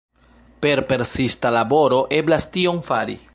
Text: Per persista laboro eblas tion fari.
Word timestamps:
Per 0.63 0.79
persista 0.93 1.53
laboro 1.57 2.01
eblas 2.21 2.49
tion 2.57 2.81
fari. 2.89 3.17